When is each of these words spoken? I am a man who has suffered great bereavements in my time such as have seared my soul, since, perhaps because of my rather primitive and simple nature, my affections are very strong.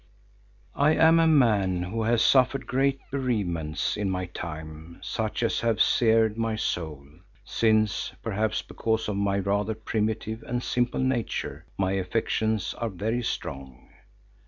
I 0.73 0.95
am 0.95 1.19
a 1.19 1.27
man 1.27 1.83
who 1.83 2.01
has 2.01 2.23
suffered 2.23 2.65
great 2.65 2.99
bereavements 3.11 3.95
in 3.95 4.09
my 4.09 4.25
time 4.25 4.97
such 5.03 5.43
as 5.43 5.59
have 5.59 5.79
seared 5.79 6.39
my 6.39 6.55
soul, 6.55 7.05
since, 7.45 8.11
perhaps 8.23 8.63
because 8.63 9.07
of 9.07 9.15
my 9.17 9.37
rather 9.37 9.75
primitive 9.75 10.41
and 10.41 10.63
simple 10.63 11.01
nature, 11.01 11.65
my 11.77 11.91
affections 11.91 12.73
are 12.79 12.89
very 12.89 13.21
strong. 13.21 13.89